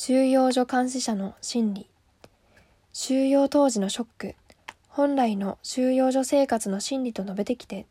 [0.00, 1.90] 収容所監視者の心理。
[2.92, 4.34] 収容当時のショック。
[4.86, 7.84] 本来の収容所生活の心理と述べてきて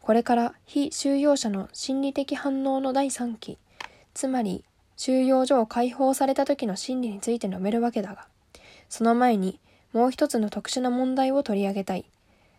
[0.00, 3.56] これから非収容者の心理的反応の第3期。
[4.12, 4.64] つまり
[4.98, 8.26] 収容所を解放された時の心理について述べるわけだが
[8.90, 9.58] その前に
[9.94, 12.04] もう一つの特殊な問題を取り上げたい。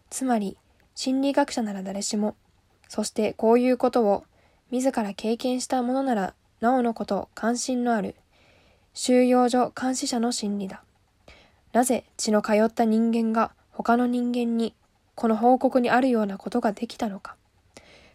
[0.10, 0.58] つまり
[0.96, 2.36] 心理学者なら誰しも
[2.88, 4.24] そしてこういうことを
[4.72, 8.16] 自ら経験したものならなおのこと関心のある。
[9.00, 10.82] 収容所監視者の心理だ。
[11.72, 14.74] なぜ血の通った人間が他の人間に
[15.14, 17.36] この報告にあるようなことができたのか。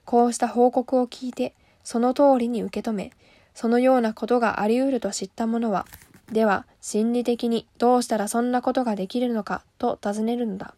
[0.05, 3.12] こうした報告を聞いてその通りに受け止め、
[3.55, 5.87] そのようなことがあり得ると知った者は、
[6.33, 10.75] では心理的にどうしたらそんなことができるのかと尋ねるのだ。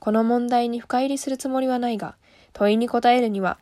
[0.00, 2.16] この問題に深入りするつもりはないが、
[2.54, 3.58] 問いに答えるには、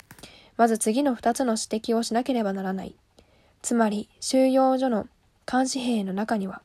[0.56, 2.94] まず次の二つの指摘をしなければならない。
[3.62, 5.08] つまり、収容所の
[5.50, 6.62] 監視兵の中には、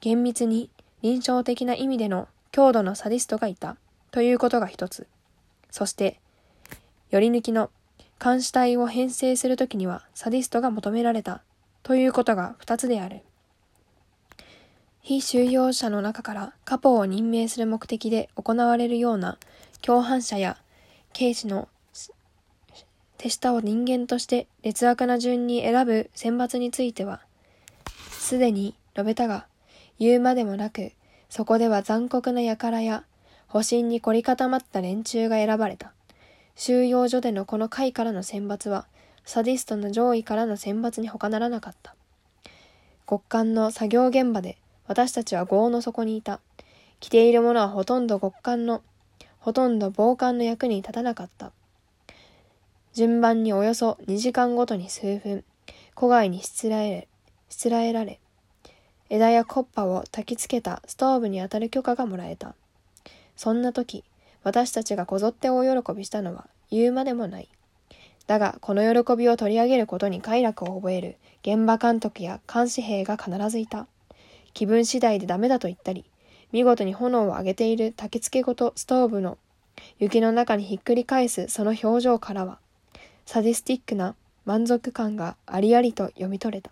[0.00, 0.70] 厳密に
[1.02, 3.76] 臨床的な意味での強度のサディストがいた
[4.10, 5.06] ということが一つ。
[5.70, 6.18] そして、
[7.10, 7.70] より抜きの
[8.20, 11.42] 監視隊を編成するときにはサディストが求められた
[11.84, 13.20] ということが二つである。
[15.00, 19.38] 非収容者の中からカポを任命する目的で行われるような
[19.80, 20.56] 共犯者や
[21.12, 21.68] 刑事の
[23.16, 27.20] 手下を人間として劣悪な順に選ぶ選抜については、
[28.32, 29.46] すでに述べたが、
[29.98, 30.92] 言うまでもなく、
[31.28, 33.04] そこでは残酷な輩や、
[33.46, 35.92] 保身に凝り固まった連中が選ばれた。
[36.56, 38.86] 収容所でのこの会からの選抜は、
[39.26, 41.94] サディストの上位からの選抜に他ならなかった。
[43.06, 46.40] 極寒の作業現場で、私たちは業の底にいた。
[47.00, 48.80] 着ているものはほとんど極寒の、
[49.40, 51.52] ほとんど防寒の役に立たなかった。
[52.94, 55.44] 順番におよそ2時間ごとに数分、
[55.94, 57.08] 戸外にしつらえ、
[57.50, 58.18] しつらえられ、
[59.10, 62.54] 枝やコッパを焚きつけたストーブに当たる許可がもらえた。
[63.36, 64.04] そんな時、
[64.42, 67.48] 私たちがこぞって大喜びしたのは言うまでもない。
[68.26, 73.86] だが、この喜びを取り上げることに快楽を覚える現場監督や監視兵が必ずいた。
[74.54, 76.04] 気分次第でダメだと言ったり、
[76.52, 79.38] 見事に炎を上げている焚き付けごとストーブの
[79.98, 82.58] 雪の中にひっくり返すその表情からは、
[83.26, 86.70] サディスティックな満足感がありありと読み取れた。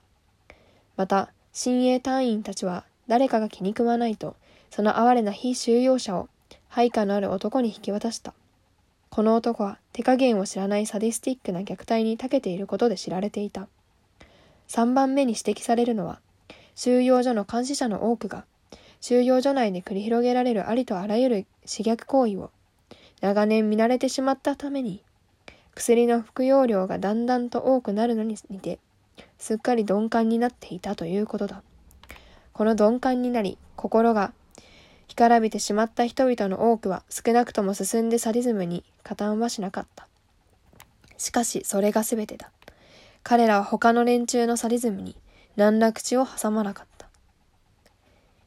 [0.96, 4.36] また、親衛隊員たちは誰かが気に食わないと、
[4.70, 6.28] その哀れな非収容者を
[6.68, 8.34] 配下のある男に引き渡した。
[9.10, 13.66] この男は手加減を知らないサディスティックな虐待に長けていることで知られていた。
[14.68, 16.20] 3番目に指摘されるのは、
[16.76, 18.44] 収容所の監視者の多くが、
[19.00, 22.50] 収容所内で繰り広げられるありとあらゆる刺激行為を、
[23.20, 25.02] 長年見慣れてしまったために、
[25.74, 28.78] 薬の服用量がだんだんと多くなるのに似て、
[29.38, 31.62] すっかり鈍感になっていたということだ。
[32.52, 34.32] この鈍感になり、心が
[35.08, 40.06] 干からびてしまった人々の多くは少なくとも進んでサディズムに加担はしなかった。
[41.16, 42.50] しかし、それが全てだ。
[43.22, 45.16] 彼らは他の連中のサディズムに
[45.56, 47.08] 何ら口を挟まなかった。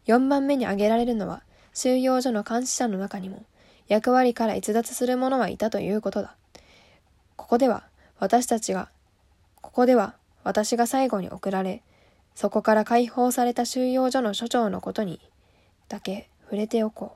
[0.07, 3.43] 4番目に挙げられるのは、収容所の監視者の中にも、
[3.87, 6.35] 役割から逸脱する者はいたということだ。
[7.35, 7.83] ここでは、
[8.19, 8.89] 私たちが、
[9.61, 11.81] ここでは、私が最後に送られ、
[12.35, 15.19] そこから解放された収容所の所長のことに
[15.87, 17.15] だけ触れておこ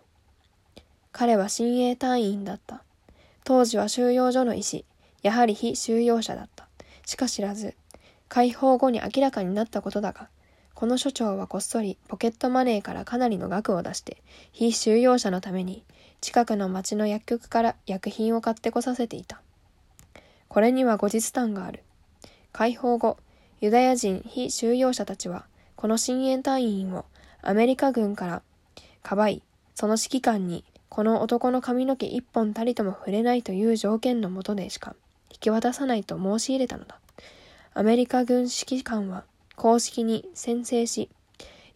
[0.77, 0.81] う。
[1.11, 2.83] 彼は親衛隊員だった。
[3.43, 4.85] 当時は収容所の医師、
[5.23, 6.67] やはり非収容者だった。
[7.05, 7.75] しか知らず、
[8.29, 10.29] 解放後に明らかになったことだが、
[10.73, 14.21] この所長はこっそりポケットマネーからかなりの額を出して、
[14.51, 15.83] 非収容者のために
[16.21, 19.41] 近くの町の薬局から薬品を買ってこさせていた。
[20.49, 21.83] これには後日談がある。
[22.57, 23.17] 解放後、
[23.61, 25.45] ユダヤ人非収容者たちは、
[25.75, 27.05] この親衛隊員を
[27.43, 28.41] アメリカ軍から
[29.03, 29.43] かばい、
[29.75, 34.95] その指揮官にこの男の髪の毛一本たりとも触れないという条件のもとでしか
[35.29, 36.99] 引き渡さないと申し入れたのだ。
[37.75, 39.23] アメリカ軍指揮官は
[39.55, 41.11] 公式に宣誓し、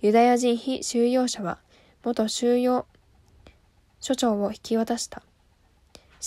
[0.02, 1.60] ユダヤ人非収容者は
[2.04, 2.88] 元収容
[4.00, 5.22] 所長を引き渡した。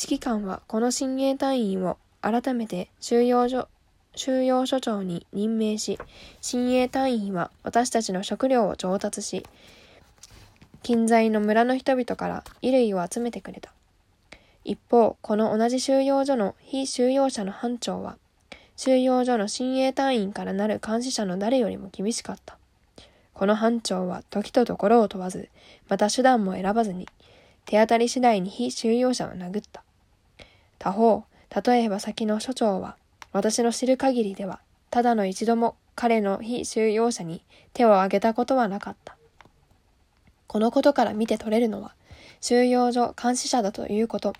[0.00, 3.66] 指揮官はこの親衛隊員を改めて収容所
[4.16, 5.98] 収容所長に任命し、
[6.40, 9.46] 親衛隊員は私たちの食料を調達し、
[10.82, 13.72] 近在の村の人々から衣類を集めてくれた。
[14.64, 18.16] 一方、この同じ収容所の非収容者の班長は、
[18.76, 22.56] 収容所の親衛隊員からなる監視者の誰よりも厳しかった。
[23.34, 25.48] この班長は時とところを問わず、
[25.88, 27.08] また手段も選ばずに、
[27.66, 29.82] 手当たり次第に非収容者を殴った。
[30.78, 31.24] 他方、
[31.64, 32.96] 例えば先の所長は、
[33.34, 34.60] 私の知る限りでは、
[34.90, 37.42] ただの一度も彼の非収容者に
[37.72, 39.16] 手を挙げたことはなかった。
[40.46, 41.96] このことから見て取れるのは、
[42.40, 44.34] 収容所監視者だということ、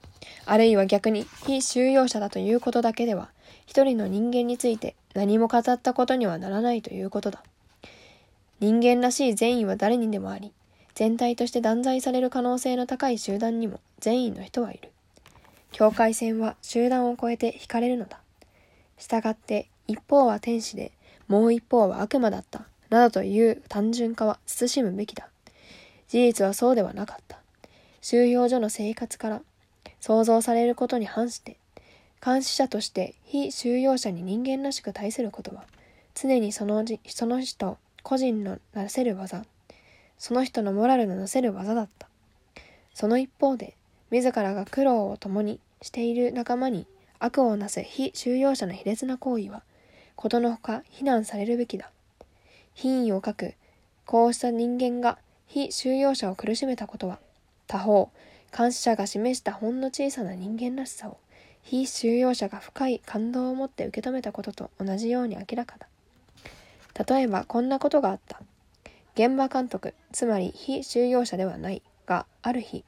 [0.46, 3.31] あるいは逆に非収容者だということだけでは、
[3.67, 7.43] 一人の人間について何も語ったことにはならないということだ。
[8.61, 10.52] 人間らしい善意は誰にでもあり、
[10.94, 14.93] 全体として断罪される可能性の高い集団にも善意の人はいる。
[15.73, 18.20] 境界線は集団を超えて引かれるのだ。
[19.05, 20.91] したがって一方は天使で
[21.29, 22.62] もう一方は悪魔だった。
[22.89, 25.29] などという単純化は慎むべきだ。
[26.09, 27.39] 事実はそうではなかった。
[28.01, 29.43] 収容所の生活から
[30.01, 31.59] 想像されることに反して
[32.25, 35.65] 監視者として非収容者に人間らしく対することは
[36.15, 39.45] 常にそのその人個人のなせる技
[40.17, 42.09] その人のモラルのなせる技だった。
[42.95, 43.75] その一方で
[44.11, 46.87] 自らが苦労を共にしている仲間に
[47.19, 49.62] 悪をなす非収容者の卑劣な行為は、
[50.16, 51.90] ことのほか非難されるべきだ。
[52.75, 53.55] 品位を書く、
[54.06, 57.19] こうした人間が非収容者を苦しめたことは、
[57.66, 58.11] 他方、
[58.56, 61.19] 監視者が示したほんの小さな人間らしさを、
[61.62, 65.88] 非収容者が深い感動を持って受け止めたことと同じように明らかだ。
[67.06, 68.40] 例えば、こんなことがあった。
[69.14, 72.84] 現場監督、つまり非収容者ではないが、ある日、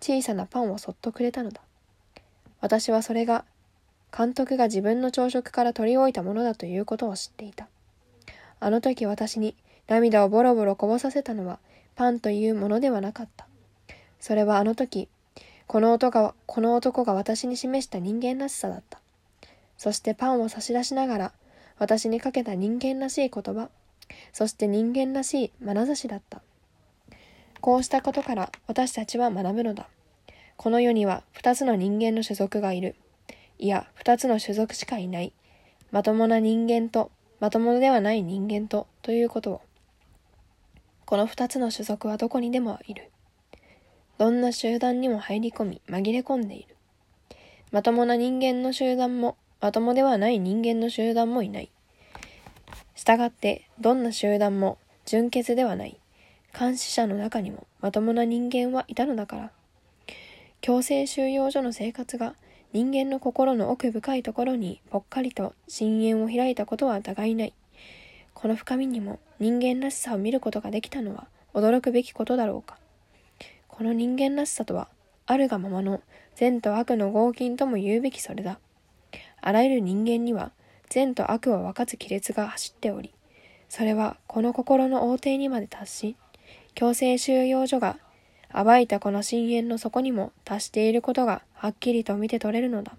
[0.00, 1.60] 小さなパンをそっとくれたのだ。
[2.62, 3.44] 私はそれが
[4.16, 7.68] 監督が自分の朝食から取り置いたものだということを知っていた。
[8.60, 9.56] あの時私に
[9.88, 11.58] 涙をボロボロこぼさせたのは
[11.96, 13.46] パンというものではなかった。
[14.20, 15.08] それはあの時、
[15.66, 19.00] この男が、この男が私に示した人間らしさだった。
[19.76, 21.32] そしてパンを差し出しながら
[21.78, 23.70] 私にかけた人間らしい言葉、
[24.32, 26.42] そして人間らしい眼差しだった。
[27.60, 29.88] こうしたことから私たちは学ぶのだ。
[30.62, 32.94] この世には二つの人間の種族がいる。
[33.58, 35.32] いや、二つの種族しかいない。
[35.90, 37.10] まともな人間と、
[37.40, 39.60] まともではない人間と、ということを。
[41.04, 43.10] この二つの種族はどこにでもいる。
[44.18, 46.76] どんな集団にも入り込み、紛れ込んでいる。
[47.72, 51.72] まともな人間の集団も、まともではない人間の集団もいない。
[52.94, 55.98] したがって、どんな集団も純潔ではない。
[56.56, 59.50] 監視者の中にもまともな人間はいたのだから。
[60.62, 62.36] 強制収容所の生活が
[62.72, 67.54] 人間の心の奥深いところにぽっかりと深淵を開いたことは疑いない。
[68.32, 72.78] この深みにも人間らしさを見ることができたのは驚くべきことだろうか。
[73.66, 74.86] この人間らしさとは、
[75.26, 76.00] あるがままの
[76.36, 78.60] 善と悪の合金とも言うべきそれだ。
[79.40, 80.52] あらゆる人間には
[80.88, 83.12] 善と悪を分かつ亀裂が走っており、
[83.68, 86.16] それはこの心の横底にまで達し、
[86.76, 87.98] 強制収容所が
[88.54, 92.92] 暴いたこの深淵の底にも達していることがはっきりと見て取れるのだ。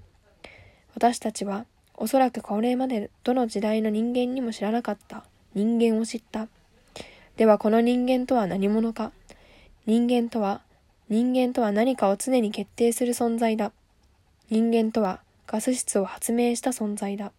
[0.95, 1.65] 私たちは
[1.95, 5.23] おそらくこれまでどの時代の人間にも知らなかった
[5.53, 6.47] 人間を知った。
[7.37, 9.11] ではこの人間とは何者か？
[9.85, 10.61] 人間とは
[11.09, 13.71] 人間とは何かを常に決定する存在だ。
[14.49, 17.31] 人間とはガス室を発明した存在だ。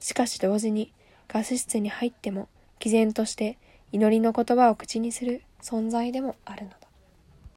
[0.00, 0.92] しかし同時に
[1.28, 3.56] ガス室に入っても毅然として
[3.92, 6.76] 祈りの言葉を口にする存在でもあるのだ。